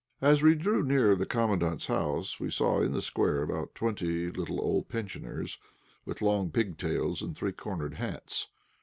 As 0.23 0.41
we 0.41 0.55
drew 0.55 0.81
near 0.81 1.13
the 1.13 1.27
Commandant's 1.27 1.85
house 1.85 2.39
we 2.39 2.49
saw 2.49 2.81
in 2.81 2.91
the 2.91 3.03
square 3.03 3.43
about 3.43 3.75
twenty 3.75 4.31
little 4.31 4.59
old 4.59 4.89
pensioners, 4.89 5.59
with 6.05 6.23
long 6.23 6.49
pigtails 6.49 7.21
and 7.21 7.37
three 7.37 7.53
cornered 7.53 7.93
hats. 7.97 8.47